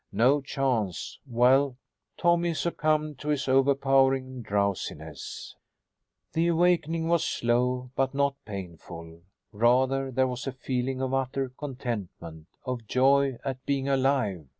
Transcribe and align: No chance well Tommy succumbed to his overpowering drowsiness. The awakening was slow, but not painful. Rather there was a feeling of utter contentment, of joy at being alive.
No 0.11 0.41
chance 0.41 1.19
well 1.27 1.77
Tommy 2.17 2.55
succumbed 2.55 3.19
to 3.19 3.27
his 3.29 3.47
overpowering 3.47 4.41
drowsiness. 4.41 5.55
The 6.33 6.47
awakening 6.47 7.07
was 7.07 7.23
slow, 7.23 7.91
but 7.95 8.15
not 8.15 8.33
painful. 8.43 9.21
Rather 9.51 10.09
there 10.09 10.27
was 10.27 10.47
a 10.47 10.53
feeling 10.53 11.03
of 11.03 11.13
utter 11.13 11.49
contentment, 11.49 12.47
of 12.65 12.87
joy 12.87 13.37
at 13.45 13.63
being 13.67 13.87
alive. 13.87 14.47